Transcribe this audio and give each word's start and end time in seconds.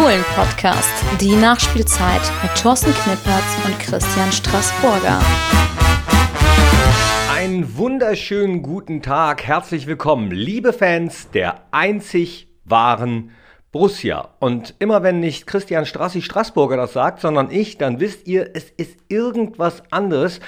Fohlen-Podcast, 0.00 1.04
die 1.20 1.36
Nachspielzeit 1.36 2.22
mit 2.42 2.54
Thorsten 2.54 2.90
Knippertz 2.90 3.66
und 3.66 3.78
Christian 3.80 4.32
Straßburger. 4.32 5.20
Einen 7.36 7.76
wunderschönen 7.76 8.62
guten 8.62 9.02
Tag, 9.02 9.42
herzlich 9.42 9.86
willkommen, 9.86 10.30
liebe 10.30 10.72
Fans 10.72 11.28
der 11.32 11.66
einzig 11.70 12.48
wahren 12.64 13.32
Borussia. 13.72 14.30
Und 14.38 14.74
immer 14.78 15.02
wenn 15.02 15.20
nicht 15.20 15.46
Christian 15.46 15.84
Strassi 15.84 16.22
Straßburger 16.22 16.78
das 16.78 16.94
sagt, 16.94 17.20
sondern 17.20 17.50
ich, 17.50 17.76
dann 17.76 18.00
wisst 18.00 18.26
ihr, 18.26 18.52
es 18.54 18.70
ist 18.70 18.96
irgendwas 19.08 19.82
anderes. 19.90 20.40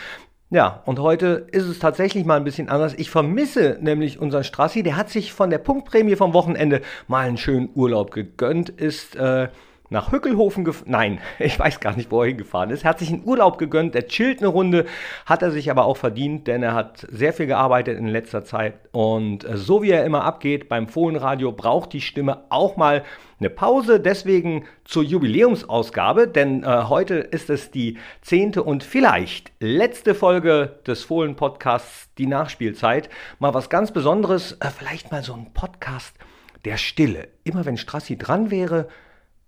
Ja, 0.53 0.83
und 0.85 0.99
heute 0.99 1.47
ist 1.51 1.65
es 1.65 1.79
tatsächlich 1.79 2.27
mal 2.27 2.37
ein 2.37 2.45
bisschen 2.45 2.69
anders. 2.69 2.93
Ich 2.99 3.09
vermisse 3.09 3.79
nämlich 3.81 4.19
unseren 4.19 4.45
Strassi. 4.45 4.83
Der 4.83 4.99
hat 4.99 5.09
sich 5.09 5.33
von 5.33 5.49
der 5.49 5.57
Punktprämie 5.57 6.15
vom 6.15 6.35
Wochenende 6.35 6.83
mal 7.09 7.27
einen 7.27 7.39
schönen 7.39 7.71
Urlaub 7.75 8.11
gegönnt, 8.11 8.69
ist 8.69 9.17
äh, 9.17 9.49
nach 9.93 10.11
Hückelhofen 10.11 10.65
gefahren. 10.65 10.91
Nein, 10.91 11.21
ich 11.39 11.59
weiß 11.59 11.79
gar 11.79 11.95
nicht, 11.97 12.11
wo 12.11 12.23
er 12.23 12.29
hingefahren 12.29 12.71
ist. 12.71 12.85
Er 12.85 12.91
hat 12.91 12.99
sich 12.99 13.13
einen 13.13 13.25
Urlaub 13.25 13.59
gegönnt, 13.59 13.95
er 13.95 14.09
chillt 14.09 14.41
eine 14.41 14.49
Runde, 14.49 14.87
hat 15.27 15.43
er 15.43 15.53
sich 15.53 15.71
aber 15.71 15.85
auch 15.85 15.97
verdient, 15.97 16.49
denn 16.49 16.63
er 16.63 16.75
hat 16.75 17.07
sehr 17.11 17.33
viel 17.33 17.47
gearbeitet 17.47 17.99
in 17.99 18.09
letzter 18.09 18.45
Zeit. 18.45 18.75
Und 18.91 19.45
äh, 19.45 19.57
so 19.57 19.83
wie 19.83 19.91
er 19.91 20.05
immer 20.05 20.25
abgeht 20.25 20.69
beim 20.69 20.89
Fohlenradio, 20.89 21.53
braucht 21.53 21.93
die 21.93 22.01
Stimme 22.01 22.45
auch 22.49 22.77
mal 22.77 23.05
eine 23.39 23.51
Pause. 23.51 24.01
Deswegen 24.01 24.65
zur 24.85 25.03
Jubiläumsausgabe, 25.03 26.29
denn 26.29 26.65
äh, 26.65 26.85
heute 26.89 27.15
ist 27.17 27.51
es 27.51 27.71
die 27.71 27.99
zehnte 28.23 28.63
und 28.63 28.83
vielleicht 28.85 29.53
letzte 29.61 30.15
Folge 30.15 30.81
des 30.87 31.05
Fohlen-Podcasts, 31.05 32.11
die 32.19 32.27
Nachspielzeit. 32.27 33.09
Mal 33.39 33.55
was 33.55 33.69
ganz 33.69 33.93
Besonderes, 33.93 34.57
äh, 34.61 34.69
vielleicht 34.71 35.13
mal 35.13 35.23
so 35.23 35.35
ein 35.35 35.53
Podcast 35.53 36.17
der 36.65 36.77
Stille. 36.77 37.29
Immer 37.45 37.65
wenn 37.65 37.77
Strassi 37.77 38.17
dran 38.17 38.51
wäre, 38.51 38.89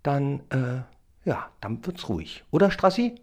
dann, 0.05 0.41
äh, 0.49 1.29
ja, 1.29 1.49
dann 1.61 1.85
wird's 1.85 2.09
ruhig. 2.09 2.43
Oder, 2.51 2.71
Strassi? 2.71 3.15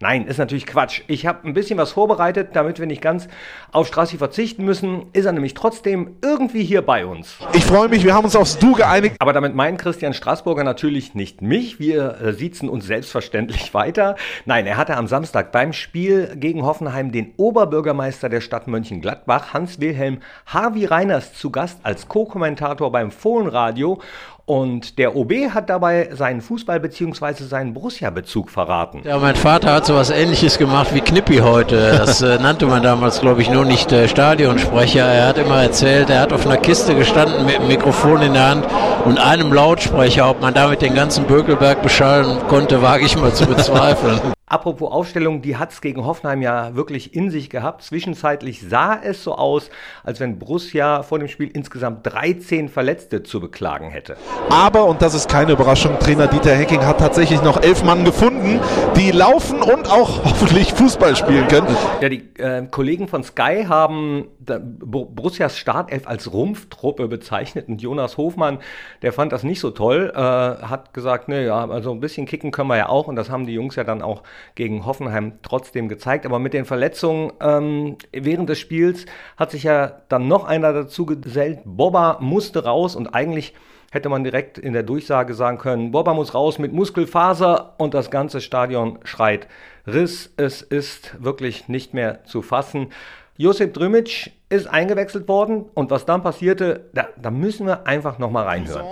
Nein, 0.00 0.28
ist 0.28 0.38
natürlich 0.38 0.64
Quatsch. 0.64 1.02
Ich 1.08 1.26
habe 1.26 1.44
ein 1.44 1.54
bisschen 1.54 1.76
was 1.76 1.90
vorbereitet, 1.90 2.50
damit 2.52 2.78
wir 2.78 2.86
nicht 2.86 3.02
ganz 3.02 3.26
auf 3.72 3.88
Strassi 3.88 4.16
verzichten 4.16 4.64
müssen. 4.64 5.06
Ist 5.12 5.24
er 5.24 5.32
nämlich 5.32 5.54
trotzdem 5.54 6.18
irgendwie 6.22 6.62
hier 6.62 6.82
bei 6.82 7.04
uns. 7.04 7.38
Ich 7.52 7.64
freue 7.64 7.88
mich, 7.88 8.04
wir 8.04 8.14
haben 8.14 8.24
uns 8.24 8.36
aufs 8.36 8.60
Du 8.60 8.74
geeinigt. 8.74 9.16
Aber 9.18 9.32
damit 9.32 9.56
meint 9.56 9.80
Christian 9.80 10.14
Straßburger 10.14 10.62
natürlich 10.62 11.16
nicht 11.16 11.42
mich. 11.42 11.80
Wir 11.80 12.20
äh, 12.20 12.32
siezen 12.32 12.68
uns 12.68 12.86
selbstverständlich 12.86 13.74
weiter. 13.74 14.14
Nein, 14.44 14.66
er 14.66 14.76
hatte 14.76 14.96
am 14.96 15.08
Samstag 15.08 15.50
beim 15.50 15.72
Spiel 15.72 16.36
gegen 16.36 16.64
Hoffenheim 16.64 17.10
den 17.10 17.34
Oberbürgermeister 17.36 18.28
der 18.28 18.40
Stadt 18.40 18.68
Mönchengladbach, 18.68 19.52
Hans-Wilhelm 19.52 20.20
Harvey 20.46 20.84
Reiners, 20.84 21.34
zu 21.34 21.50
Gast 21.50 21.80
als 21.82 22.06
Co-Kommentator 22.06 22.92
beim 22.92 23.10
Fohlenradio. 23.10 24.00
Und 24.48 24.96
der 24.96 25.14
OB 25.14 25.50
hat 25.52 25.68
dabei 25.68 26.08
seinen 26.14 26.40
Fußball- 26.40 26.78
bzw. 26.78 27.44
seinen 27.44 27.74
Borussia-Bezug 27.74 28.48
verraten. 28.48 29.02
Ja, 29.04 29.18
mein 29.18 29.36
Vater 29.36 29.74
hat 29.74 29.84
so 29.84 29.94
was 29.94 30.08
ähnliches 30.08 30.56
gemacht 30.56 30.94
wie 30.94 31.02
Knippi 31.02 31.36
heute. 31.36 31.76
Das 31.98 32.22
äh, 32.22 32.38
nannte 32.38 32.64
man 32.64 32.82
damals, 32.82 33.20
glaube 33.20 33.42
ich, 33.42 33.50
nur 33.50 33.66
nicht 33.66 33.92
äh, 33.92 34.08
Stadionsprecher. 34.08 35.04
Er 35.04 35.26
hat 35.26 35.36
immer 35.36 35.62
erzählt, 35.62 36.08
er 36.08 36.20
hat 36.20 36.32
auf 36.32 36.46
einer 36.46 36.56
Kiste 36.56 36.94
gestanden 36.94 37.44
mit 37.44 37.56
dem 37.56 37.66
Mikrofon 37.66 38.22
in 38.22 38.32
der 38.32 38.48
Hand 38.48 38.66
und 39.04 39.18
einem 39.18 39.52
Lautsprecher. 39.52 40.30
Ob 40.30 40.40
man 40.40 40.54
damit 40.54 40.80
den 40.80 40.94
ganzen 40.94 41.24
Bökelberg 41.26 41.82
beschallen 41.82 42.38
konnte, 42.48 42.80
wage 42.80 43.04
ich 43.04 43.18
mal 43.18 43.34
zu 43.34 43.44
bezweifeln. 43.44 44.18
Apropos 44.48 44.90
Aufstellung, 44.90 45.42
die 45.42 45.56
hat 45.56 45.72
es 45.72 45.82
gegen 45.82 46.06
Hoffenheim 46.06 46.40
ja 46.40 46.74
wirklich 46.74 47.14
in 47.14 47.30
sich 47.30 47.50
gehabt. 47.50 47.82
Zwischenzeitlich 47.82 48.62
sah 48.66 48.98
es 49.02 49.22
so 49.22 49.34
aus, 49.34 49.68
als 50.04 50.20
wenn 50.20 50.38
Borussia 50.38 51.02
vor 51.02 51.18
dem 51.18 51.28
Spiel 51.28 51.50
insgesamt 51.52 52.06
13 52.06 52.70
Verletzte 52.70 53.22
zu 53.22 53.40
beklagen 53.40 53.90
hätte. 53.90 54.16
Aber, 54.48 54.86
und 54.86 55.02
das 55.02 55.12
ist 55.12 55.28
keine 55.28 55.52
Überraschung, 55.52 55.98
Trainer 55.98 56.28
Dieter 56.28 56.54
Hecking 56.54 56.86
hat 56.86 56.98
tatsächlich 56.98 57.42
noch 57.42 57.62
elf 57.62 57.84
Mann 57.84 58.06
gefunden, 58.06 58.58
die 58.96 59.10
laufen 59.10 59.60
und 59.60 59.90
auch 59.90 60.24
hoffentlich 60.24 60.72
Fußball 60.72 61.14
spielen 61.14 61.46
können. 61.48 61.66
Ja, 62.00 62.08
die 62.08 62.24
äh, 62.38 62.66
Kollegen 62.70 63.06
von 63.06 63.22
Sky 63.24 63.66
haben 63.68 64.28
Borussias 64.40 65.58
Startelf 65.58 66.06
als 66.06 66.32
Rumpftruppe 66.32 67.06
bezeichnet 67.06 67.68
und 67.68 67.82
Jonas 67.82 68.16
Hofmann, 68.16 68.60
der 69.02 69.12
fand 69.12 69.32
das 69.32 69.42
nicht 69.42 69.60
so 69.60 69.70
toll, 69.70 70.10
äh, 70.14 70.18
hat 70.18 70.94
gesagt, 70.94 71.28
ne, 71.28 71.44
ja, 71.44 71.68
also 71.68 71.92
ein 71.92 72.00
bisschen 72.00 72.24
kicken 72.24 72.50
können 72.50 72.68
wir 72.68 72.78
ja 72.78 72.88
auch 72.88 73.08
und 73.08 73.16
das 73.16 73.28
haben 73.28 73.46
die 73.46 73.52
Jungs 73.52 73.76
ja 73.76 73.84
dann 73.84 74.00
auch 74.00 74.22
gegen 74.54 74.86
Hoffenheim 74.86 75.34
trotzdem 75.42 75.88
gezeigt. 75.88 76.26
Aber 76.26 76.38
mit 76.38 76.52
den 76.54 76.64
Verletzungen 76.64 77.32
ähm, 77.40 77.96
während 78.12 78.48
des 78.48 78.58
Spiels 78.58 79.06
hat 79.36 79.50
sich 79.50 79.64
ja 79.64 80.02
dann 80.08 80.28
noch 80.28 80.44
einer 80.44 80.72
dazu 80.72 81.06
gesellt. 81.06 81.60
Boba 81.64 82.18
musste 82.20 82.64
raus 82.64 82.96
und 82.96 83.08
eigentlich 83.08 83.54
hätte 83.90 84.08
man 84.08 84.24
direkt 84.24 84.58
in 84.58 84.72
der 84.72 84.82
Durchsage 84.82 85.34
sagen 85.34 85.58
können, 85.58 85.92
Boba 85.92 86.14
muss 86.14 86.34
raus 86.34 86.58
mit 86.58 86.72
Muskelfaser 86.72 87.74
und 87.78 87.94
das 87.94 88.10
ganze 88.10 88.40
Stadion 88.40 88.98
schreit 89.04 89.48
Riss. 89.86 90.32
Es 90.36 90.60
ist 90.62 91.22
wirklich 91.22 91.68
nicht 91.68 91.94
mehr 91.94 92.24
zu 92.24 92.42
fassen. 92.42 92.88
Josip 93.36 93.72
Drümic 93.72 94.32
ist 94.48 94.66
eingewechselt 94.66 95.28
worden 95.28 95.66
und 95.74 95.90
was 95.90 96.04
dann 96.04 96.22
passierte, 96.22 96.90
da, 96.92 97.08
da 97.20 97.30
müssen 97.30 97.66
wir 97.66 97.86
einfach 97.86 98.18
nochmal 98.18 98.44
reinhören 98.44 98.86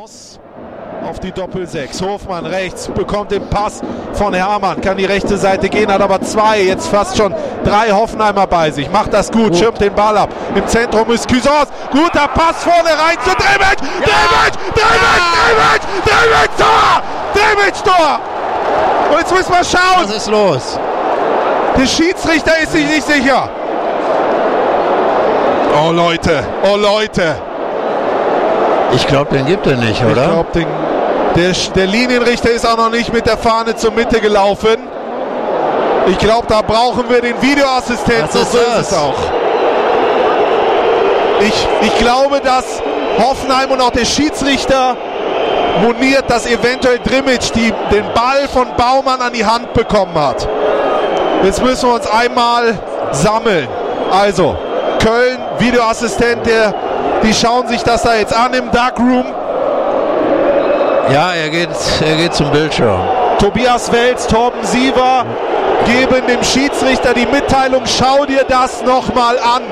auf 1.07 1.21
die 1.21 1.33
Doppel-6. 1.33 2.03
Hofmann 2.03 2.47
rechts 2.47 2.89
bekommt 2.89 3.31
den 3.31 3.49
Pass 3.49 3.81
von 4.13 4.35
Hermann, 4.35 4.81
kann 4.81 4.97
die 4.97 5.05
rechte 5.05 5.37
Seite 5.37 5.69
gehen, 5.69 5.91
hat 5.91 6.01
aber 6.01 6.21
zwei, 6.21 6.63
jetzt 6.63 6.89
fast 6.89 7.17
schon 7.17 7.35
drei 7.65 7.91
Hoffenheimer 7.91 8.47
bei 8.47 8.71
sich. 8.71 8.91
Macht 8.91 9.13
das 9.13 9.31
gut, 9.31 9.53
oh. 9.53 9.55
schirmt 9.55 9.81
den 9.81 9.95
Ball 9.95 10.17
ab. 10.17 10.31
Im 10.55 10.67
Zentrum 10.67 11.11
ist 11.11 11.29
Cusons. 11.29 11.69
Guter 11.91 12.29
Pass 12.29 12.65
vorne 12.65 12.91
rein 12.91 13.17
zu 13.25 13.31
Dremic. 13.31 13.79
Ja. 14.01 14.27
Dremic, 14.37 14.55
Dremic, 14.75 15.83
Dremic, 16.05 16.57
Tor! 16.57 17.03
Dremic, 17.35 17.85
Tor! 17.85 18.21
Und 19.11 19.19
jetzt 19.19 19.33
müssen 19.33 19.53
wir 19.53 19.65
schauen. 19.65 20.05
Was 20.05 20.17
ist 20.17 20.29
los? 20.29 20.79
Der 21.79 21.87
Schiedsrichter 21.87 22.59
ist 22.63 22.73
sich 22.73 22.87
nicht 22.87 23.07
sicher. 23.07 23.49
Oh 25.79 25.93
Leute, 25.93 26.43
oh 26.65 26.77
Leute. 26.77 27.37
Ich 28.95 29.07
glaube, 29.07 29.35
den 29.35 29.47
gibt 29.47 29.67
er 29.67 29.77
nicht, 29.77 30.03
oder? 30.05 30.23
Ich 30.23 30.31
glaube, 30.31 30.53
den 30.55 30.67
der, 31.37 31.53
der 31.75 31.87
Linienrichter 31.87 32.51
ist 32.51 32.67
auch 32.67 32.79
noch 32.79 32.91
nicht 32.91 33.13
mit 33.13 33.27
der 33.27 33.37
Fahne 33.37 33.77
zur 33.77 33.93
Mitte 33.93 34.21
gelaufen. 34.21 34.77
Ich 36.07 36.19
glaube, 36.19 36.47
da 36.49 36.63
brauchen 36.63 37.05
wir 37.11 37.21
den 37.21 37.41
Videoassistenten. 37.43 38.41
Ist 38.41 38.53
so 38.53 38.59
ist 38.59 38.79
es 38.81 38.95
auch. 38.95 39.15
Ich, 41.41 41.69
ich 41.83 41.99
glaube, 41.99 42.41
dass 42.41 42.81
Hoffenheim 43.19 43.71
und 43.71 43.83
auch 43.83 43.91
der 43.91 44.07
Schiedsrichter 44.07 44.97
moniert, 45.83 46.25
dass 46.29 46.47
eventuell 46.47 46.99
Drimmitsch 47.01 47.51
die, 47.55 47.73
den 47.93 48.05
Ball 48.15 48.49
von 48.51 48.69
Baumann 48.77 49.21
an 49.21 49.33
die 49.35 49.45
Hand 49.45 49.75
bekommen 49.75 50.15
hat. 50.15 50.49
Jetzt 51.43 51.63
müssen 51.63 51.89
wir 51.89 51.97
uns 51.97 52.07
einmal 52.07 52.79
sammeln. 53.13 53.69
Also, 54.11 54.57
Köln, 55.05 55.39
Videoassistent, 55.59 56.47
der, 56.47 56.73
die 57.23 57.35
schauen 57.35 57.67
sich 57.69 57.83
das 57.83 58.03
da 58.03 58.15
jetzt 58.17 58.35
an 58.35 58.53
im 58.55 58.71
Darkroom. 58.71 59.27
Ja, 61.13 61.33
er 61.35 61.51
geht, 61.51 61.69
er 62.05 62.17
geht 62.17 62.35
zum 62.35 62.51
Bildschirm. 62.51 63.01
Tobias 63.39 63.93
Welz, 63.93 64.27
Torben 64.27 64.65
Siever 64.65 65.25
geben 65.85 66.27
dem 66.27 66.43
Schiedsrichter 66.43 67.15
die 67.15 67.27
Mitteilung, 67.27 67.83
schau 67.87 68.25
dir 68.25 68.45
das 68.49 68.83
nochmal 68.83 69.39
an. 69.39 69.63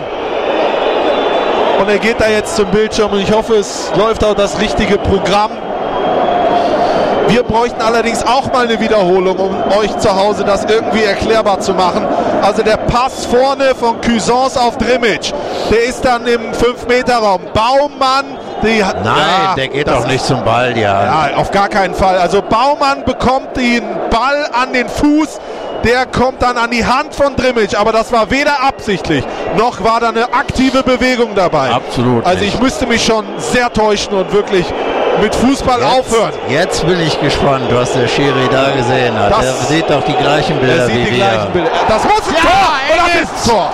Und 1.80 1.88
er 1.88 1.98
geht 1.98 2.20
da 2.20 2.28
jetzt 2.28 2.56
zum 2.56 2.66
Bildschirm 2.66 3.12
und 3.12 3.20
ich 3.20 3.32
hoffe, 3.32 3.56
es 3.56 3.90
läuft 3.96 4.22
auch 4.24 4.34
das 4.34 4.60
richtige 4.60 4.96
Programm. 4.96 5.50
Wir 7.28 7.42
bräuchten 7.42 7.80
allerdings 7.80 8.24
auch 8.24 8.52
mal 8.52 8.66
eine 8.66 8.78
Wiederholung, 8.80 9.36
um 9.38 9.56
euch 9.78 9.96
zu 9.98 10.14
Hause 10.14 10.44
das 10.44 10.64
irgendwie 10.64 11.04
erklärbar 11.04 11.60
zu 11.60 11.72
machen. 11.74 12.06
Also 12.42 12.62
der 12.62 12.76
Pass 12.76 13.24
vorne 13.26 13.74
von 13.74 14.00
Cusons 14.00 14.56
auf 14.56 14.76
Drimmitsch, 14.78 15.32
der 15.70 15.84
ist 15.84 16.04
dann 16.04 16.26
im 16.26 16.52
5-Meter-Raum. 16.52 17.40
Baumann 17.54 18.38
die 18.62 18.84
hat, 18.84 19.04
Nein, 19.04 19.16
ja, 19.16 19.54
der 19.54 19.68
geht 19.68 19.88
doch 19.88 20.06
nicht 20.06 20.24
zum 20.24 20.44
Ball, 20.44 20.76
ja. 20.76 21.28
Ja, 21.28 21.36
auf 21.36 21.50
gar 21.50 21.68
keinen 21.68 21.94
Fall. 21.94 22.18
Also 22.18 22.42
Baumann 22.42 23.04
bekommt 23.04 23.56
den 23.56 23.82
Ball 24.10 24.48
an 24.52 24.72
den 24.72 24.88
Fuß. 24.88 25.40
Der 25.84 26.06
kommt 26.06 26.40
dann 26.40 26.56
an 26.56 26.70
die 26.70 26.86
Hand 26.86 27.14
von 27.14 27.36
Drimmitsch, 27.36 27.74
aber 27.74 27.92
das 27.92 28.10
war 28.10 28.30
weder 28.30 28.62
absichtlich, 28.62 29.22
noch 29.58 29.84
war 29.84 30.00
da 30.00 30.08
eine 30.08 30.32
aktive 30.32 30.82
Bewegung 30.82 31.34
dabei. 31.34 31.72
Absolut. 31.72 32.24
Also 32.24 32.42
ich 32.42 32.58
müsste 32.58 32.86
mich 32.86 33.04
schon 33.04 33.26
sehr 33.36 33.70
täuschen 33.70 34.14
und 34.14 34.32
wirklich 34.32 34.64
mit 35.20 35.34
Fußball 35.34 35.80
jetzt, 35.80 35.92
aufhören. 35.92 36.32
Jetzt 36.48 36.86
bin 36.86 37.00
ich 37.00 37.20
gespannt, 37.20 37.66
was 37.70 37.92
der 37.92 38.08
Schiri 38.08 38.48
da 38.50 38.70
gesehen 38.70 39.18
hat. 39.18 39.32
Das, 39.32 39.44
er 39.44 39.54
sieht 39.68 39.90
doch 39.90 40.04
die 40.04 40.14
gleichen 40.14 40.58
Bilder 40.58 40.88
wie 40.88 41.10
wir. 41.10 41.48
Bilder. 41.52 41.70
Das 41.88 42.04
muss 42.04 42.28
ein 42.28 42.34
ja, 42.34 42.40
Tor! 42.40 42.94
Oder 42.94 43.02
das 43.06 43.22
ist 43.22 43.48
ein 43.48 43.50
Tor! 43.50 43.70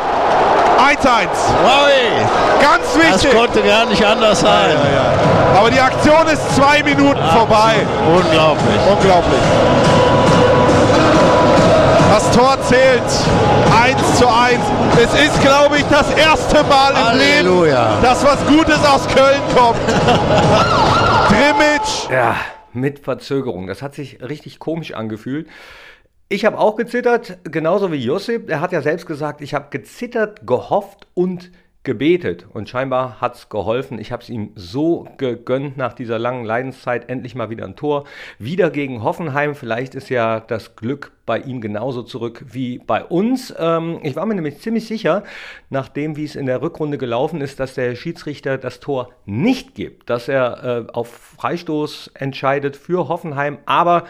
1-1. 0.80 1.28
Ganz 2.60 2.96
wichtig. 2.96 3.30
Das 3.30 3.40
konnte 3.40 3.62
gar 3.62 3.86
nicht 3.86 4.04
anders 4.04 4.40
sein. 4.40 4.70
Ja, 4.70 4.76
ja, 4.76 5.12
ja. 5.12 5.58
Aber 5.58 5.70
die 5.70 5.80
Aktion 5.80 6.26
ist 6.32 6.56
zwei 6.56 6.82
Minuten 6.82 7.20
Absolut. 7.20 7.48
vorbei. 7.48 7.74
Unglaublich. 8.06 8.80
Unglaublich. 8.90 9.40
Das 12.12 12.30
Tor 12.32 12.56
zählt 12.68 13.02
1 13.82 14.18
zu 14.18 14.26
1. 14.26 14.58
Es 14.96 15.26
ist, 15.26 15.40
glaube 15.42 15.78
ich, 15.78 15.84
das 15.90 16.10
erste 16.10 16.64
Mal 16.64 16.90
im 16.90 17.04
Halleluja. 17.04 17.90
Leben, 17.90 18.02
dass 18.02 18.24
was 18.24 18.38
Gutes 18.46 18.78
aus 18.84 19.06
Köln 19.14 19.40
kommt. 19.54 19.78
Drimmitsch. 21.30 22.10
Ja, 22.10 22.36
mit 22.72 22.98
Verzögerung. 22.98 23.66
Das 23.66 23.82
hat 23.82 23.94
sich 23.94 24.20
richtig 24.20 24.58
komisch 24.58 24.92
angefühlt. 24.92 25.48
Ich 26.28 26.44
habe 26.44 26.58
auch 26.58 26.76
gezittert, 26.76 27.38
genauso 27.44 27.92
wie 27.92 27.96
Josip. 27.96 28.50
Er 28.50 28.60
hat 28.60 28.72
ja 28.72 28.82
selbst 28.82 29.06
gesagt, 29.06 29.40
ich 29.40 29.54
habe 29.54 29.68
gezittert, 29.70 30.46
gehofft 30.46 31.06
und 31.14 31.50
gebetet. 31.82 32.46
Und 32.52 32.68
scheinbar 32.68 33.20
hat 33.22 33.36
es 33.36 33.48
geholfen. 33.48 33.98
Ich 33.98 34.12
habe 34.12 34.22
es 34.22 34.28
ihm 34.28 34.52
so 34.54 35.08
gegönnt 35.16 35.78
nach 35.78 35.94
dieser 35.94 36.18
langen 36.18 36.44
Leidenszeit. 36.44 37.08
Endlich 37.08 37.34
mal 37.34 37.48
wieder 37.48 37.64
ein 37.64 37.76
Tor. 37.76 38.04
Wieder 38.38 38.70
gegen 38.70 39.02
Hoffenheim. 39.02 39.54
Vielleicht 39.54 39.94
ist 39.94 40.10
ja 40.10 40.40
das 40.40 40.76
Glück 40.76 41.12
bei 41.24 41.38
ihm 41.38 41.62
genauso 41.62 42.02
zurück 42.02 42.44
wie 42.50 42.78
bei 42.78 43.02
uns. 43.02 43.54
Ähm, 43.58 44.00
ich 44.02 44.14
war 44.14 44.26
mir 44.26 44.34
nämlich 44.34 44.58
ziemlich 44.58 44.86
sicher, 44.86 45.24
nachdem 45.70 46.16
wie 46.16 46.24
es 46.24 46.36
in 46.36 46.46
der 46.46 46.60
Rückrunde 46.60 46.98
gelaufen 46.98 47.40
ist, 47.40 47.60
dass 47.60 47.74
der 47.74 47.94
Schiedsrichter 47.96 48.58
das 48.58 48.80
Tor 48.80 49.10
nicht 49.24 49.74
gibt. 49.74 50.10
Dass 50.10 50.28
er 50.28 50.86
äh, 50.88 50.92
auf 50.92 51.08
Freistoß 51.38 52.10
entscheidet 52.12 52.76
für 52.76 53.08
Hoffenheim. 53.08 53.58
Aber 53.64 54.04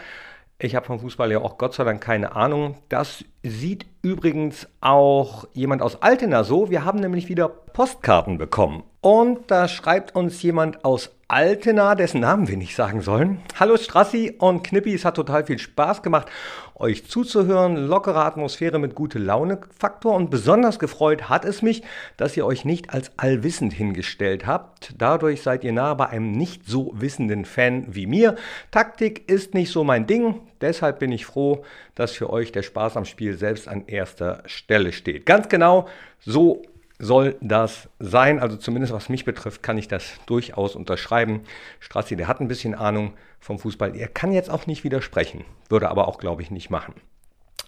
ich 0.59 0.75
habe 0.75 0.85
vom 0.85 0.99
Fußball 0.99 1.31
ja 1.31 1.39
auch 1.39 1.57
Gott 1.57 1.73
sei 1.73 1.85
Dank 1.85 2.01
keine 2.01 2.35
Ahnung. 2.35 2.75
Das 2.89 3.23
sieht 3.43 3.85
übrigens 4.01 4.67
auch 4.81 5.45
jemand 5.53 5.81
aus 5.81 6.01
Altena 6.01 6.43
so. 6.43 6.69
Wir 6.69 6.85
haben 6.85 6.99
nämlich 6.99 7.29
wieder 7.29 7.49
Postkarten 7.49 8.37
bekommen. 8.37 8.83
Und 9.01 9.49
da 9.49 9.67
schreibt 9.67 10.15
uns 10.15 10.43
jemand 10.43 10.85
aus 10.85 11.09
Altena, 11.27 11.95
dessen 11.95 12.21
Namen 12.21 12.47
wir 12.47 12.57
nicht 12.57 12.75
sagen 12.75 13.01
sollen. 13.01 13.39
Hallo 13.59 13.75
Strassi 13.75 14.35
und 14.37 14.63
Knippi, 14.63 14.93
es 14.93 15.05
hat 15.05 15.15
total 15.15 15.43
viel 15.43 15.57
Spaß 15.57 16.03
gemacht, 16.03 16.27
euch 16.75 17.07
zuzuhören. 17.07 17.77
Lockere 17.77 18.23
Atmosphäre 18.23 18.77
mit 18.77 18.93
gute 18.93 19.17
Laune 19.17 19.59
Faktor 19.75 20.13
und 20.13 20.29
besonders 20.29 20.77
gefreut 20.77 21.29
hat 21.29 21.45
es 21.45 21.63
mich, 21.63 21.81
dass 22.15 22.37
ihr 22.37 22.45
euch 22.45 22.63
nicht 22.63 22.93
als 22.93 23.17
allwissend 23.17 23.73
hingestellt 23.73 24.45
habt. 24.45 24.93
Dadurch 24.99 25.41
seid 25.41 25.63
ihr 25.63 25.71
nah 25.71 25.95
bei 25.95 26.09
einem 26.09 26.33
nicht 26.33 26.67
so 26.67 26.91
wissenden 26.93 27.45
Fan 27.45 27.87
wie 27.89 28.05
mir. 28.05 28.35
Taktik 28.69 29.27
ist 29.27 29.55
nicht 29.55 29.71
so 29.71 29.83
mein 29.83 30.05
Ding, 30.05 30.41
deshalb 30.59 30.99
bin 30.99 31.11
ich 31.11 31.25
froh, 31.25 31.63
dass 31.95 32.11
für 32.11 32.29
euch 32.29 32.51
der 32.51 32.61
Spaß 32.61 32.97
am 32.97 33.05
Spiel 33.05 33.35
selbst 33.35 33.67
an 33.67 33.87
erster 33.87 34.43
Stelle 34.45 34.91
steht. 34.91 35.25
Ganz 35.25 35.49
genau 35.49 35.87
so 36.19 36.61
soll 37.01 37.35
das 37.41 37.89
sein. 37.99 38.39
Also 38.39 38.55
zumindest 38.55 38.93
was 38.93 39.09
mich 39.09 39.25
betrifft, 39.25 39.63
kann 39.63 39.77
ich 39.77 39.87
das 39.87 40.03
durchaus 40.27 40.75
unterschreiben. 40.75 41.41
Strassi, 41.79 42.15
der 42.15 42.27
hat 42.27 42.39
ein 42.39 42.47
bisschen 42.47 42.75
Ahnung 42.75 43.13
vom 43.39 43.59
Fußball. 43.59 43.95
Er 43.95 44.07
kann 44.07 44.31
jetzt 44.31 44.49
auch 44.49 44.67
nicht 44.67 44.83
widersprechen, 44.83 45.43
würde 45.67 45.89
aber 45.89 46.07
auch, 46.07 46.19
glaube 46.19 46.43
ich, 46.43 46.51
nicht 46.51 46.69
machen. 46.69 46.93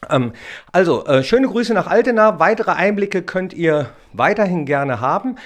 Ähm, 0.10 0.34
also, 0.72 1.06
äh, 1.06 1.24
schöne 1.24 1.48
Grüße 1.48 1.74
nach 1.74 1.88
Altena. 1.88 2.40
Weitere 2.40 2.72
Einblicke 2.72 3.24
könnt 3.24 3.54
ihr 3.54 3.90
weiterhin 4.14 4.66
gerne 4.66 5.02
haben. 5.02 5.38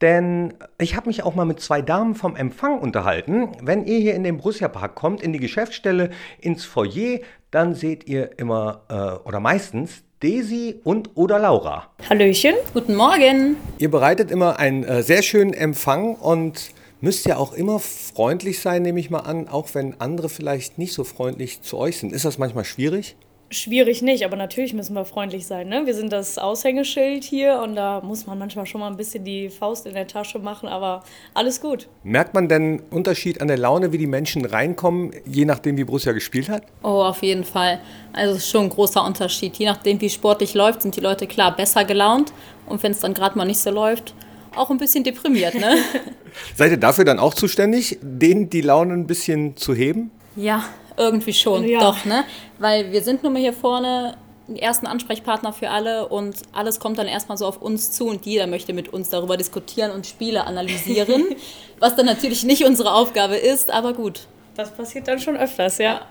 Denn 0.00 0.54
ich 0.78 0.96
habe 0.96 1.08
mich 1.08 1.22
auch 1.22 1.34
mal 1.36 1.44
mit 1.44 1.60
zwei 1.60 1.80
Damen 1.80 2.14
vom 2.14 2.34
Empfang 2.34 2.80
unterhalten. 2.80 3.50
Wenn 3.62 3.84
ihr 3.86 3.98
hier 3.98 4.14
in 4.14 4.24
den 4.24 4.38
Borussia 4.38 4.66
Park 4.68 4.96
kommt, 4.96 5.22
in 5.22 5.32
die 5.32 5.38
Geschäftsstelle, 5.38 6.10
ins 6.40 6.64
Foyer, 6.64 7.20
dann 7.52 7.74
seht 7.74 8.08
ihr 8.08 8.38
immer 8.38 8.82
äh, 8.88 9.28
oder 9.28 9.38
meistens 9.38 10.02
Desi 10.22 10.80
und 10.84 11.10
oder 11.16 11.40
Laura. 11.40 11.90
Hallöchen. 12.08 12.54
Guten 12.72 12.94
Morgen. 12.94 13.56
Ihr 13.78 13.90
bereitet 13.90 14.30
immer 14.30 14.58
einen 14.58 14.84
äh, 14.84 15.02
sehr 15.02 15.22
schönen 15.22 15.52
Empfang 15.52 16.14
und 16.14 16.70
müsst 17.00 17.26
ja 17.26 17.36
auch 17.36 17.52
immer 17.52 17.80
freundlich 17.80 18.60
sein, 18.60 18.82
nehme 18.82 19.00
ich 19.00 19.10
mal 19.10 19.20
an, 19.20 19.48
auch 19.48 19.68
wenn 19.74 20.00
andere 20.00 20.28
vielleicht 20.28 20.78
nicht 20.78 20.92
so 20.92 21.02
freundlich 21.02 21.62
zu 21.62 21.76
euch 21.76 21.98
sind. 21.98 22.12
Ist 22.12 22.24
das 22.24 22.38
manchmal 22.38 22.64
schwierig? 22.64 23.16
Schwierig 23.52 24.00
nicht, 24.00 24.24
aber 24.24 24.36
natürlich 24.36 24.72
müssen 24.72 24.94
wir 24.94 25.04
freundlich 25.04 25.46
sein. 25.46 25.68
Ne? 25.68 25.82
Wir 25.84 25.94
sind 25.94 26.10
das 26.10 26.38
Aushängeschild 26.38 27.22
hier 27.22 27.60
und 27.62 27.76
da 27.76 28.00
muss 28.00 28.26
man 28.26 28.38
manchmal 28.38 28.64
schon 28.64 28.80
mal 28.80 28.86
ein 28.86 28.96
bisschen 28.96 29.24
die 29.24 29.50
Faust 29.50 29.84
in 29.84 29.92
der 29.92 30.06
Tasche 30.06 30.38
machen, 30.38 30.70
aber 30.70 31.04
alles 31.34 31.60
gut. 31.60 31.86
Merkt 32.02 32.32
man 32.32 32.48
denn 32.48 32.80
Unterschied 32.90 33.42
an 33.42 33.48
der 33.48 33.58
Laune, 33.58 33.92
wie 33.92 33.98
die 33.98 34.06
Menschen 34.06 34.46
reinkommen, 34.46 35.10
je 35.26 35.44
nachdem, 35.44 35.76
wie 35.76 35.84
Borussia 35.84 36.12
gespielt 36.12 36.48
hat? 36.48 36.62
Oh, 36.82 37.02
auf 37.02 37.22
jeden 37.22 37.44
Fall. 37.44 37.78
Also 38.14 38.36
es 38.36 38.44
ist 38.44 38.50
schon 38.50 38.64
ein 38.64 38.70
großer 38.70 39.04
Unterschied. 39.04 39.54
Je 39.56 39.66
nachdem, 39.66 40.00
wie 40.00 40.08
sportlich 40.08 40.54
läuft, 40.54 40.80
sind 40.80 40.96
die 40.96 41.00
Leute 41.00 41.26
klar 41.26 41.54
besser 41.54 41.84
gelaunt 41.84 42.32
und 42.64 42.82
wenn 42.82 42.92
es 42.92 43.00
dann 43.00 43.12
gerade 43.12 43.36
mal 43.36 43.44
nicht 43.44 43.60
so 43.60 43.70
läuft, 43.70 44.14
auch 44.56 44.70
ein 44.70 44.78
bisschen 44.78 45.04
deprimiert. 45.04 45.56
Ne? 45.56 45.76
Seid 46.56 46.70
ihr 46.70 46.78
dafür 46.78 47.04
dann 47.04 47.18
auch 47.18 47.34
zuständig, 47.34 47.98
denen 48.00 48.48
die 48.48 48.62
Laune 48.62 48.94
ein 48.94 49.06
bisschen 49.06 49.58
zu 49.58 49.74
heben? 49.74 50.10
Ja, 50.36 50.64
irgendwie 50.96 51.32
schon, 51.32 51.64
Ja. 51.68 51.80
doch, 51.80 52.04
ne? 52.04 52.24
Weil 52.58 52.92
wir 52.92 53.02
sind 53.02 53.22
nun 53.22 53.32
mal 53.32 53.40
hier 53.40 53.52
vorne 53.52 54.16
ersten 54.56 54.86
Ansprechpartner 54.86 55.52
für 55.52 55.70
alle 55.70 56.08
und 56.08 56.36
alles 56.52 56.80
kommt 56.80 56.98
dann 56.98 57.06
erstmal 57.06 57.38
so 57.38 57.46
auf 57.46 57.62
uns 57.62 57.92
zu 57.92 58.06
und 58.06 58.26
jeder 58.26 58.46
möchte 58.46 58.72
mit 58.72 58.92
uns 58.92 59.08
darüber 59.08 59.36
diskutieren 59.36 59.90
und 59.92 60.06
Spiele 60.06 60.44
analysieren, 60.46 61.24
was 61.78 61.96
dann 61.96 62.06
natürlich 62.06 62.44
nicht 62.44 62.64
unsere 62.64 62.92
Aufgabe 62.92 63.36
ist, 63.36 63.70
aber 63.70 63.92
gut. 63.92 64.26
Das 64.56 64.70
passiert 64.74 65.08
dann 65.08 65.18
schon 65.18 65.36
öfters, 65.36 65.78
ja. 65.78 66.02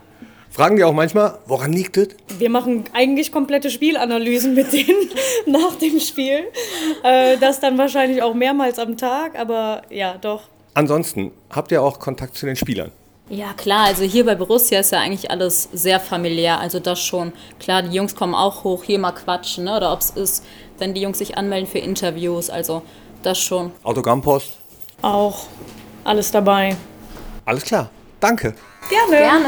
Fragen 0.50 0.76
die 0.76 0.84
auch 0.84 0.94
manchmal, 0.94 1.38
woran 1.46 1.72
liegt 1.72 1.96
es? 1.96 2.10
Wir 2.38 2.50
machen 2.50 2.84
eigentlich 2.94 3.32
komplette 3.32 3.70
Spielanalysen 3.70 4.54
mit 4.54 4.74
denen 4.74 5.10
nach 5.46 5.76
dem 5.76 6.00
Spiel. 6.00 6.44
Äh, 7.04 7.38
das 7.38 7.60
dann 7.62 7.78
wahrscheinlich 7.78 8.22
auch 8.22 8.34
mehrmals 8.34 8.78
am 8.78 8.98
Tag, 8.98 9.40
aber 9.40 9.84
ja, 9.90 10.18
doch. 10.18 10.44
Ansonsten, 10.74 11.32
habt 11.50 11.72
ihr 11.72 11.82
auch 11.82 12.00
Kontakt 12.00 12.36
zu 12.36 12.46
den 12.46 12.56
Spielern? 12.56 12.92
Ja, 13.32 13.54
klar, 13.54 13.86
also 13.86 14.04
hier 14.04 14.26
bei 14.26 14.36
Borussia 14.36 14.82
ist 14.82 14.92
ja 14.92 15.00
eigentlich 15.00 15.32
alles 15.32 15.70
sehr 15.72 16.02
familiär, 16.02 16.60
also 16.60 16.82
das 16.82 17.00
schon. 17.00 17.32
Klar, 17.62 17.82
die 17.82 17.96
Jungs 17.96 18.14
kommen 18.14 18.36
auch 18.36 18.66
hoch, 18.66 18.84
hier 18.84 19.00
mal 19.00 19.14
quatschen, 19.14 19.64
ne? 19.64 19.78
oder 19.78 19.94
ob 19.94 20.02
es 20.02 20.10
ist, 20.10 20.46
wenn 20.80 20.94
die 20.94 21.00
Jungs 21.00 21.18
sich 21.18 21.38
anmelden 21.38 21.66
für 21.66 21.78
Interviews, 21.78 22.50
also 22.50 22.82
das 23.24 23.40
schon. 23.40 23.72
Autogrammpost? 23.84 24.58
Auch 25.02 25.46
alles 26.04 26.30
dabei. 26.30 26.76
Alles 27.46 27.64
klar. 27.64 27.90
Danke. 28.20 28.54
Gerne. 28.90 29.18
Gerne. 29.18 29.48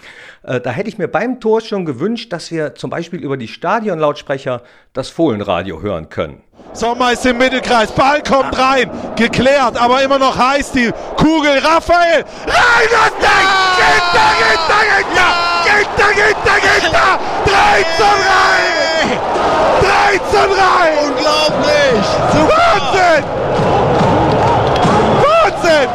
äh, 0.43 0.61
da 0.61 0.71
hätte 0.71 0.87
ich 0.89 0.97
mir 0.97 1.09
beim 1.09 1.39
Tor 1.41 1.59
schon 1.59 1.85
gewünscht, 1.85 2.31
dass 2.31 2.49
wir 2.49 2.75
zum 2.75 2.89
Beispiel 2.89 3.19
über 3.19 3.35
die 3.35 3.49
Stadionlautsprecher 3.49 4.61
das 4.93 5.09
Fohlenradio 5.09 5.81
hören 5.81 6.09
können. 6.09 6.41
Sommer 6.73 7.11
ist 7.11 7.23
im 7.25 7.37
Mittelkreis, 7.37 7.91
Ball 7.91 8.23
kommt 8.23 8.57
rein, 8.57 8.89
geklärt, 9.15 9.77
aber 9.77 10.01
immer 10.01 10.17
noch 10.17 10.35
heiß 10.35 10.71
die 10.71 10.91
Kugel. 11.17 11.59
Raphael, 11.59 12.25
rein 12.47 12.89
das 12.91 13.11
Ding! 13.21 13.47
Gitter, 13.77 14.33
Gitter, 14.39 14.81
Gitter! 14.89 15.31
Gitter, 15.63 16.11
Gitter, 16.13 16.57
Gitter! 16.59 17.19
3 17.45 17.83
zu 17.97 18.09
3! 18.09 19.21
3 19.81 20.17
zu 20.31 20.41
3! 20.49 20.97
Unglaublich! 21.05 22.03
Super. 22.33 22.63
Wahnsinn! 22.73 23.23
Wahnsinn! 25.43 25.89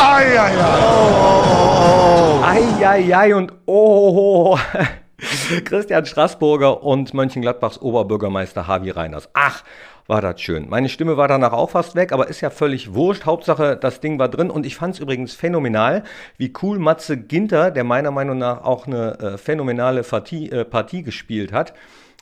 Eieiei! 0.00 0.52
Ah. 0.58 2.48
Eieiei 2.50 2.84
ei, 2.86 3.12
ei, 3.12 3.14
ei 3.14 3.34
und 3.34 3.52
oh! 3.66 3.72
oh, 3.74 4.54
oh, 4.54 4.58
oh. 4.74 5.03
Christian 5.64 6.06
Straßburger 6.06 6.82
und 6.82 7.12
Mönchengladbachs 7.12 7.80
Oberbürgermeister 7.80 8.66
Harvey 8.66 8.90
Reiners. 8.90 9.28
Ach, 9.34 9.62
war 10.06 10.20
das 10.20 10.40
schön. 10.40 10.68
Meine 10.68 10.88
Stimme 10.88 11.16
war 11.16 11.28
danach 11.28 11.52
auch 11.52 11.70
fast 11.70 11.94
weg, 11.94 12.12
aber 12.12 12.28
ist 12.28 12.40
ja 12.40 12.50
völlig 12.50 12.94
wurscht. 12.94 13.26
Hauptsache, 13.26 13.76
das 13.76 14.00
Ding 14.00 14.18
war 14.18 14.28
drin 14.28 14.50
und 14.50 14.64
ich 14.66 14.76
fand 14.76 14.94
es 14.94 15.00
übrigens 15.00 15.34
phänomenal, 15.34 16.04
wie 16.38 16.52
cool 16.62 16.78
Matze 16.78 17.16
Ginter, 17.16 17.70
der 17.70 17.84
meiner 17.84 18.10
Meinung 18.10 18.38
nach 18.38 18.64
auch 18.64 18.86
eine 18.86 19.18
äh, 19.18 19.38
phänomenale 19.38 20.02
Partie, 20.02 20.50
äh, 20.50 20.64
Partie 20.64 21.02
gespielt 21.02 21.52
hat, 21.52 21.74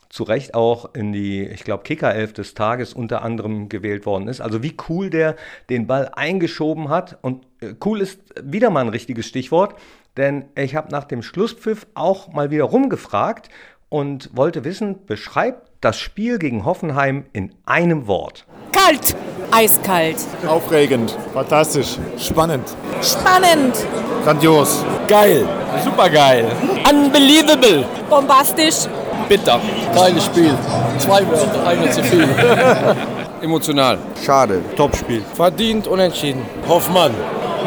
zu 0.09 0.23
Recht 0.23 0.53
auch 0.53 0.93
in 0.93 1.11
die, 1.11 1.43
ich 1.43 1.63
glaube, 1.63 1.83
Kickerelf 1.83 2.33
des 2.33 2.53
Tages 2.53 2.93
unter 2.93 3.21
anderem 3.21 3.69
gewählt 3.69 4.05
worden 4.05 4.27
ist. 4.27 4.41
Also 4.41 4.63
wie 4.63 4.75
cool 4.89 5.09
der 5.09 5.35
den 5.69 5.87
Ball 5.87 6.11
eingeschoben 6.13 6.89
hat. 6.89 7.17
Und 7.21 7.45
äh, 7.61 7.73
cool 7.85 8.01
ist 8.01 8.19
wieder 8.41 8.69
mal 8.69 8.81
ein 8.81 8.89
richtiges 8.89 9.25
Stichwort, 9.25 9.75
denn 10.17 10.45
ich 10.55 10.75
habe 10.75 10.91
nach 10.91 11.05
dem 11.05 11.21
Schlusspfiff 11.23 11.87
auch 11.95 12.31
mal 12.31 12.51
wieder 12.51 12.65
rumgefragt 12.65 13.49
und 13.89 14.29
wollte 14.33 14.63
wissen, 14.63 15.05
beschreibt 15.05 15.69
das 15.81 15.99
Spiel 15.99 16.39
gegen 16.39 16.65
Hoffenheim 16.65 17.25
in 17.33 17.53
einem 17.65 18.07
Wort. 18.07 18.45
Kalt. 18.71 19.15
Eiskalt. 19.51 20.17
Aufregend. 20.47 21.15
Fantastisch. 21.33 21.97
Spannend. 22.17 22.75
Spannend. 23.01 23.75
Grandios. 24.23 24.83
Geil. 25.07 25.45
Supergeil. 25.83 26.47
Unbelievable. 26.89 27.85
Bombastisch. 28.09 28.87
Bitter. 29.29 29.59
Geiles 29.93 30.25
Spiel. 30.25 30.57
Zwei 30.97 31.27
Wörter, 31.27 31.67
eine 31.67 31.89
zu 31.91 32.03
viel. 32.03 32.27
Emotional. 33.41 33.99
Schade. 34.25 34.61
Topspiel. 34.75 35.21
Verdient 35.33 35.87
unentschieden. 35.87 36.41
Hoffmann. 36.67 37.13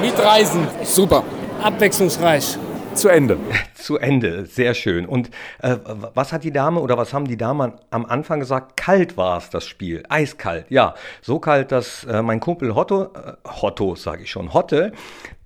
Mitreisen. 0.01 0.67
Super. 0.83 1.23
Abwechslungsreich. 1.63 2.59
Zu 2.95 3.09
Ende. 3.09 3.39
Zu 3.75 3.99
Ende, 3.99 4.47
sehr 4.47 4.75
schön. 4.75 5.07
Und 5.07 5.31
äh, 5.61 5.77
was 6.15 6.33
hat 6.33 6.45
die 6.45 6.53
Dame 6.53 6.81
oder 6.81 6.97
was 6.97 7.13
haben 7.13 7.27
die 7.27 7.37
Damen 7.37 7.73
am 7.91 8.07
Anfang 8.07 8.41
gesagt? 8.41 8.77
Kalt 8.77 9.17
war 9.17 9.39
es, 9.39 9.51
das 9.51 9.67
Spiel. 9.67 10.03
Eiskalt, 10.09 10.67
ja. 10.71 10.95
So 11.21 11.39
kalt, 11.39 11.73
dass 11.73 12.05
äh, 12.05 12.23
mein 12.23 12.41
Kumpel 12.41 12.75
Hotto, 12.75 13.05
äh, 13.15 13.33
Hotto 13.61 13.95
sage 13.97 14.23
ich 14.23 14.31
schon, 14.31 14.55
Hotte, 14.55 14.93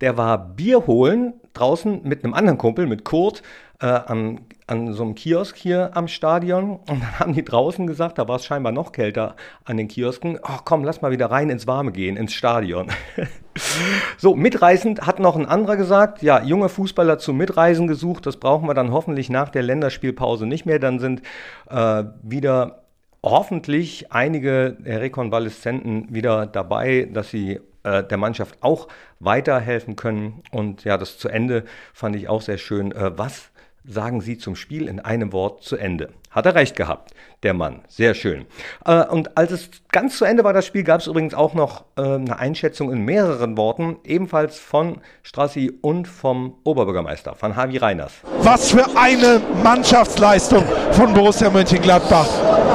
der 0.01 0.17
war 0.17 0.39
Bier 0.39 0.87
holen 0.87 1.35
draußen 1.55 2.03
mit 2.05 2.25
einem 2.25 2.35
anderen 2.35 2.59
Kumpel, 2.59 2.87
mit 2.87 3.05
Kurt, 3.05 3.43
äh, 3.81 3.87
an, 3.87 4.41
an 4.71 4.93
so 4.93 5.03
einem 5.03 5.15
Kiosk 5.15 5.57
hier 5.57 5.91
am 5.95 6.07
Stadion. 6.07 6.77
Und 6.89 7.03
dann 7.03 7.19
haben 7.19 7.33
die 7.35 7.45
draußen 7.45 7.87
gesagt, 7.87 8.19
da 8.19 8.29
war 8.29 8.37
es 8.37 8.45
scheinbar 8.45 8.73
noch 8.73 8.93
kälter 8.93 9.35
an 9.65 9.77
den 9.77 9.89
Kiosken. 9.89 10.39
Oh 10.43 10.59
komm, 10.65 10.85
lass 10.85 11.03
mal 11.03 11.11
wieder 11.11 11.31
rein 11.31 11.51
ins 11.51 11.67
Warme 11.67 11.91
gehen, 11.91 12.17
ins 12.17 12.33
Stadion. 12.33 12.89
so, 14.17 14.37
mitreißend 14.37 15.07
hat 15.07 15.19
noch 15.19 15.37
ein 15.37 15.47
anderer 15.47 15.77
gesagt, 15.77 16.23
ja, 16.23 16.43
junge 16.43 16.69
Fußballer 16.69 17.19
zum 17.19 17.37
Mitreisen 17.37 17.89
gesucht. 17.89 18.27
Das 18.27 18.37
brauchen 18.37 18.69
wir 18.69 18.75
dann 18.75 18.93
hoffentlich 18.93 19.29
nach 19.29 19.49
der 19.49 19.63
Länderspielpause 19.63 20.47
nicht 20.47 20.67
mehr. 20.67 20.79
Dann 20.79 21.01
sind 21.01 21.23
äh, 21.69 22.05
wieder 22.23 22.83
hoffentlich 23.25 24.13
einige 24.13 24.77
Rekonvaleszenten 24.85 26.15
wieder 26.15 26.47
dabei, 26.47 27.09
dass 27.13 27.31
sie 27.31 27.61
äh, 27.83 28.05
der 28.05 28.19
Mannschaft 28.19 28.59
auch 28.61 28.87
weiterhelfen 29.19 29.97
können. 29.97 30.43
Und 30.53 30.85
ja, 30.85 30.97
das 30.97 31.19
zu 31.19 31.29
Ende 31.29 31.65
fand 31.93 32.15
ich 32.15 32.29
auch 32.29 32.41
sehr 32.41 32.59
schön. 32.59 32.93
Äh, 32.93 33.19
was 33.19 33.51
sagen 33.85 34.21
Sie 34.21 34.39
zum 34.39 34.57
Spiel 34.57 34.89
in 34.89 35.01
einem 35.01 35.33
Wort 35.33 35.63
zu 35.63 35.77
Ende? 35.77 36.11
Hat 36.31 36.47
er 36.47 36.55
recht 36.55 36.77
gehabt, 36.77 37.13
der 37.43 37.55
Mann. 37.55 37.81
Sehr 37.89 38.15
schön. 38.15 38.47
Äh, 38.85 39.05
und 39.07 39.37
als 39.37 39.51
es 39.51 39.71
ganz 39.91 40.17
zu 40.17 40.25
Ende 40.25 40.45
war, 40.45 40.53
das 40.53 40.65
Spiel, 40.65 40.85
gab 40.85 41.01
es 41.01 41.09
übrigens 41.09 41.35
auch 41.35 41.55
noch 41.55 41.85
äh, 41.97 42.03
eine 42.03 42.39
Einschätzung 42.39 42.93
in 42.93 43.05
mehreren 43.05 43.57
Worten, 43.57 43.97
ebenfalls 44.05 44.59
von 44.59 44.99
Strassi 45.25 45.73
und 45.81 46.07
vom 46.07 46.55
Oberbürgermeister, 46.63 47.35
von 47.35 47.57
Harvey 47.57 47.79
Reiners. 47.79 48.13
Was 48.43 48.71
für 48.71 48.87
eine 48.97 49.41
Mannschaftsleistung 49.65 50.65
von 50.93 51.13
Borussia 51.13 51.51
Mönchengladbach. 51.51 52.29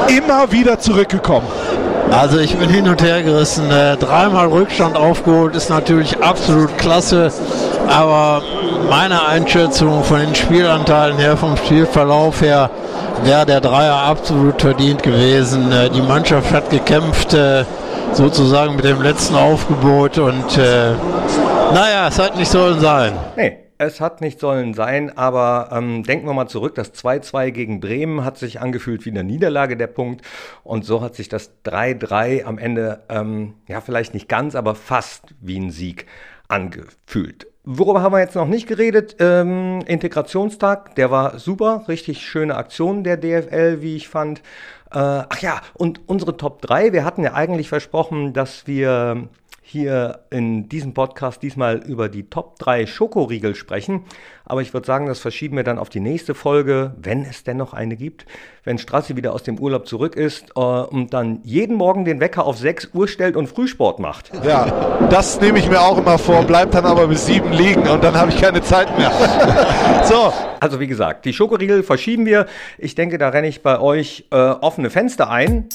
Immer 0.10 0.52
wieder 0.52 0.78
zurückgekommen. 0.78 1.48
Also 2.12 2.40
ich 2.40 2.56
bin 2.56 2.70
hin 2.70 2.88
und 2.88 3.02
her 3.02 3.24
gerissen. 3.24 3.72
Äh, 3.72 3.98
dreimal 3.98 4.48
Rückstand 4.48 4.96
aufgeholt 4.96 5.56
ist 5.56 5.70
natürlich 5.70 6.22
absolut 6.22 6.78
klasse. 6.78 7.32
Aber 7.88 8.44
meine 8.90 9.26
Einschätzung 9.26 10.04
von 10.04 10.20
den 10.20 10.36
Spielanteilen 10.36 11.18
her, 11.18 11.38
vom 11.38 11.58
Spielverlauf 11.58 12.42
her, 12.42 12.70
wäre 13.24 13.46
der 13.46 13.62
Dreier 13.62 13.96
absolut 13.96 14.62
verdient 14.62 15.04
gewesen. 15.04 15.72
Äh, 15.72 15.90
die 15.90 16.02
Mannschaft 16.02 16.52
hat 16.52 16.70
gekämpft, 16.70 17.34
äh, 17.34 17.66
sozusagen 18.14 18.76
mit 18.76 18.86
dem 18.86 19.02
letzten 19.02 19.36
Aufgebot 19.36 20.18
und 20.18 20.58
äh, 20.58 20.94
naja, 21.74 22.08
es 22.08 22.20
hat 22.20 22.38
nicht 22.38 22.50
sollen 22.50 22.80
sein. 22.80 23.14
Nee, 23.36 23.58
es 23.78 24.00
hat 24.00 24.22
nicht 24.22 24.40
sollen 24.40 24.74
sein, 24.74 25.16
aber 25.18 25.70
ähm, 25.72 26.04
denken 26.04 26.28
wir 26.28 26.34
mal 26.34 26.48
zurück, 26.48 26.76
das 26.76 26.94
2-2 26.94 27.52
gegen 27.52 27.80
Bremen 27.80 28.24
hat 28.24 28.38
sich 28.38 28.62
angefühlt 28.62 29.06
wie 29.06 29.10
eine 29.10 29.24
Niederlage 29.24 29.76
der 29.76 29.88
Punkt 29.88 30.26
und 30.64 30.86
so 30.86 31.02
hat 31.02 31.16
sich 31.16 31.28
das 31.28 31.52
3-3 31.66 32.46
am 32.46 32.58
Ende, 32.58 33.04
ähm, 33.10 33.56
ja 33.68 33.82
vielleicht 33.82 34.14
nicht 34.14 34.30
ganz, 34.30 34.56
aber 34.56 34.76
fast 34.76 35.36
wie 35.42 35.60
ein 35.60 35.72
Sieg 35.72 36.06
angefühlt. 36.48 37.48
Worüber 37.68 38.04
haben 38.04 38.14
wir 38.14 38.20
jetzt 38.20 38.36
noch 38.36 38.48
nicht 38.48 38.68
geredet? 38.68 39.16
Ähm, 39.20 39.82
Integrationstag, 39.88 40.94
der 40.96 41.10
war 41.10 41.40
super, 41.40 41.86
richtig 41.88 42.22
schöne 42.22 42.56
Aktion 42.56 43.04
der 43.04 43.18
DFL, 43.18 43.82
wie 43.82 43.96
ich 43.96 44.08
fand. 44.08 44.40
Äh, 44.92 45.00
ach 45.00 45.42
ja, 45.42 45.62
und 45.74 46.02
unsere 46.06 46.38
Top 46.38 46.62
3, 46.62 46.94
wir 46.94 47.04
hatten 47.04 47.24
ja 47.24 47.34
eigentlich 47.34 47.68
versprochen, 47.68 48.34
dass 48.34 48.68
wir 48.68 49.28
hier 49.76 50.20
in 50.30 50.70
diesem 50.70 50.94
Podcast 50.94 51.44
diesmal 51.44 51.80
über 51.86 52.08
die 52.08 52.30
Top 52.30 52.58
3 52.60 52.86
Schokoriegel 52.86 53.56
sprechen. 53.56 54.06
Aber 54.46 54.62
ich 54.62 54.74
würde 54.74 54.88
sagen, 54.88 55.06
das 55.06 55.20
verschieben 55.20 55.58
wir 55.58 55.66
dann 55.66 55.78
auf 55.78 55.90
die 55.90 56.00
nächste 56.00 56.34
Folge, 56.34 56.96
wenn 57.02 57.24
es 57.24 57.44
denn 57.44 57.58
noch 57.58 57.74
eine 57.74 57.98
gibt. 57.98 58.26
Wenn 58.64 58.78
Strassi 58.78 59.18
wieder 59.18 59.34
aus 59.34 59.44
dem 59.44 59.60
Urlaub 59.60 59.86
zurück 59.86 60.16
ist 60.16 60.52
äh, 60.56 60.60
und 60.62 61.14
dann 61.14 61.42
jeden 61.44 61.76
Morgen 61.76 62.06
den 62.06 62.22
Wecker 62.22 62.46
auf 62.46 62.58
6 62.58 62.92
Uhr 62.94 63.10
stellt 63.10 63.36
und 63.36 63.48
Frühsport 63.48 64.00
macht. 64.00 64.32
Ja, 64.46 65.08
das 65.10 65.42
nehme 65.42 65.60
ich 65.60 65.70
mir 65.70 65.82
auch 65.82 65.98
immer 65.98 66.18
vor, 66.18 66.44
bleibt 66.44 66.74
dann 66.74 66.86
aber 66.86 67.08
bis 67.08 67.26
7 67.26 67.52
liegen 67.52 67.86
und 67.90 68.02
dann 68.02 68.16
habe 68.16 68.32
ich 68.32 68.40
keine 68.40 68.62
Zeit 68.62 68.98
mehr. 68.98 69.12
so. 70.06 70.32
Also 70.62 70.80
wie 70.80 70.88
gesagt, 70.88 71.26
die 71.26 71.34
Schokoriegel 71.34 71.84
verschieben 71.84 72.26
wir. 72.26 72.46
Ich 72.78 72.96
denke, 72.96 73.18
da 73.18 73.28
renne 73.28 73.48
ich 73.48 73.62
bei 73.62 73.78
euch 73.78 74.26
äh, 74.32 74.36
offene 74.38 74.90
Fenster 74.90 75.30
ein. 75.30 75.68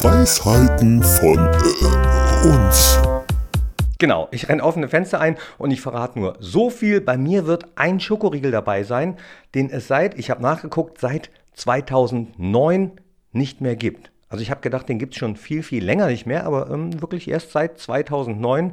Weisheiten 0.00 1.02
von 1.02 1.36
äh, 1.36 2.46
uns. 2.48 2.98
Genau, 3.98 4.26
ich 4.30 4.48
renne 4.48 4.64
offene 4.64 4.88
Fenster 4.88 5.20
ein 5.20 5.36
und 5.58 5.70
ich 5.70 5.80
verrate 5.80 6.18
nur 6.18 6.36
so 6.40 6.70
viel. 6.70 7.00
Bei 7.00 7.16
mir 7.16 7.46
wird 7.46 7.66
ein 7.76 8.00
Schokoriegel 8.00 8.50
dabei 8.50 8.84
sein, 8.84 9.16
den 9.54 9.70
es 9.70 9.88
seit, 9.88 10.18
ich 10.18 10.30
habe 10.30 10.42
nachgeguckt, 10.42 10.98
seit 10.98 11.30
2009 11.52 12.92
nicht 13.32 13.60
mehr 13.60 13.76
gibt. 13.76 14.10
Also 14.28 14.42
ich 14.42 14.50
habe 14.50 14.62
gedacht, 14.62 14.88
den 14.88 14.98
gibt 14.98 15.12
es 15.12 15.18
schon 15.18 15.36
viel, 15.36 15.62
viel 15.62 15.84
länger 15.84 16.06
nicht 16.06 16.26
mehr, 16.26 16.46
aber 16.46 16.70
ähm, 16.70 17.00
wirklich 17.02 17.28
erst 17.28 17.52
seit 17.52 17.78
2009 17.78 18.72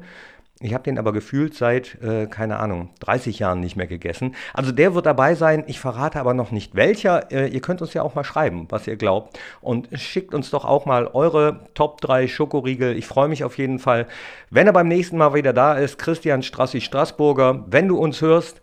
ich 0.62 0.74
habe 0.74 0.84
den 0.84 1.00
aber 1.00 1.14
gefühlt 1.14 1.54
seit, 1.54 2.02
äh, 2.02 2.28
keine 2.28 2.58
Ahnung, 2.58 2.90
30 3.00 3.40
Jahren 3.40 3.62
nicht 3.62 3.78
mehr 3.78 3.88
gegessen. 3.88 4.36
Also 4.54 4.74
der 4.74 4.94
wird 4.94 5.06
dabei 5.06 5.34
sein. 5.36 5.64
Ich 5.68 5.80
verrate 5.80 6.20
aber 6.20 6.34
noch 6.34 6.52
nicht 6.52 6.76
welcher. 6.76 7.32
Äh, 7.32 7.48
ihr 7.48 7.62
könnt 7.62 7.82
uns 7.82 7.94
ja 7.94 8.02
auch 8.02 8.14
mal 8.14 8.26
schreiben, 8.26 8.66
was 8.68 8.86
ihr 8.86 8.98
glaubt. 8.98 9.40
Und 9.62 9.88
schickt 9.94 10.34
uns 10.34 10.50
doch 10.50 10.66
auch 10.66 10.86
mal 10.86 11.08
eure 11.08 11.62
Top 11.76 12.02
3 12.02 12.28
Schokoriegel. 12.28 12.98
Ich 12.98 13.08
freue 13.08 13.30
mich 13.30 13.46
auf 13.46 13.58
jeden 13.58 13.80
Fall, 13.80 14.06
wenn 14.50 14.68
er 14.68 14.74
beim 14.74 14.90
nächsten 14.90 15.18
Mal 15.18 15.34
wieder 15.34 15.54
da 15.54 15.76
ist. 15.76 15.98
Christian 15.98 16.44
Strassi 16.44 16.82
Straßburger. 16.82 17.64
Wenn 17.68 17.88
du 17.88 17.98
uns 17.98 18.20
hörst, 18.20 18.60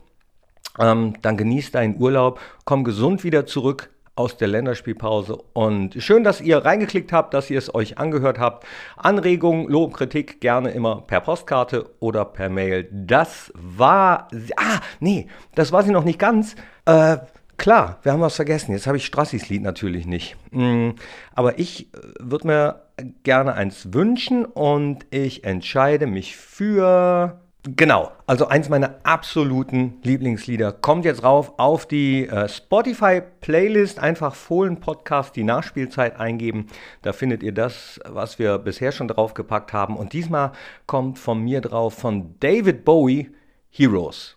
ähm, 0.79 1.15
dann 1.23 1.39
genieß 1.39 1.71
deinen 1.71 1.99
Urlaub. 1.99 2.41
Komm 2.67 2.85
gesund 2.85 3.25
wieder 3.25 3.47
zurück 3.47 3.89
aus 4.17 4.39
der 4.39 4.49
Länderspielpause. 4.49 5.39
Und 5.53 6.03
schön, 6.03 6.25
dass 6.25 6.41
ihr 6.41 6.59
reingeklickt 6.59 7.13
habt, 7.13 7.35
dass 7.35 7.51
ihr 7.51 7.59
es 7.59 7.73
euch 7.75 7.99
angehört 7.99 8.39
habt. 8.39 8.67
Anregungen, 8.97 9.69
Lob, 9.69 9.95
Kritik 9.95 10.41
gerne 10.41 10.71
immer 10.71 11.03
per 11.03 11.21
Postkarte 11.21 11.91
oder 12.01 12.25
per 12.25 12.49
Mail. 12.49 12.89
Das 12.91 13.53
war. 13.55 14.29
Ah, 14.57 14.81
nee, 15.01 15.29
das 15.55 15.71
war 15.71 15.83
sie 15.83 15.93
noch 15.93 16.05
nicht 16.05 16.19
ganz. 16.19 16.57
Äh, 16.87 17.19
klar, 17.59 17.99
wir 18.03 18.13
haben 18.13 18.23
was 18.23 18.37
vergessen. 18.37 18.73
Jetzt 18.73 18.87
habe 18.87 18.97
ich 18.97 19.05
Strassis 19.05 19.51
Lied 19.51 19.63
natürlich 19.63 20.07
nicht. 20.07 20.37
Mm, 20.51 20.91
aber 21.35 21.59
ich 21.59 21.93
äh, 21.93 21.99
würde 22.19 22.47
mir 22.47 22.83
gerne 23.23 23.55
eins 23.55 23.93
wünschen 23.93 24.47
und 24.47 25.07
ich 25.11 25.45
entscheide 25.45 26.07
mich 26.07 26.37
für. 26.37 27.41
Genau, 27.69 28.13
also 28.29 28.47
eins 28.47 28.69
meiner 28.69 29.01
absoluten 29.03 29.95
Lieblingslieder 30.05 30.71
kommt 30.71 31.05
jetzt 31.05 31.25
rauf 31.25 31.55
auf 31.57 31.85
die 31.85 32.29
äh, 32.29 32.49
Spotify-Playlist. 32.49 33.99
Einfach 33.99 34.37
Fohlen-Podcast, 34.37 35.35
die 35.35 35.43
Nachspielzeit 35.43 36.21
eingeben. 36.21 36.69
Da 37.03 37.13
findet 37.13 37.43
ihr 37.43 37.51
das, 37.51 37.99
was 38.05 38.39
wir 38.39 38.59
bisher 38.59 38.93
schon 38.93 39.09
draufgepackt 39.09 39.73
haben. 39.73 39.97
Und 39.97 40.13
diesmal 40.13 40.53
kommt 40.87 41.19
von 41.19 41.43
mir 41.43 41.61
drauf 41.61 41.95
von 41.95 42.37
David 42.39 42.85
Bowie 42.85 43.35
Heroes. 43.71 44.37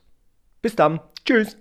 Bis 0.63 0.75
dann. 0.75 0.99
Tschüss. 1.23 1.55